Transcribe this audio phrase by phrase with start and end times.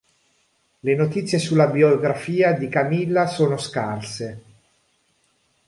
[0.81, 4.41] Le notizie sulla biografia di Camilla sono scarse.